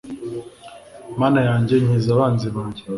[1.19, 2.83] Mana yanjye nkiza abanzi banjye